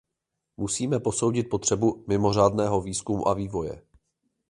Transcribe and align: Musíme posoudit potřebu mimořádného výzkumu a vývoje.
Musíme 0.57 0.99
posoudit 0.99 1.43
potřebu 1.43 2.03
mimořádného 2.07 2.81
výzkumu 2.81 3.27
a 3.27 3.33
vývoje. 3.33 3.81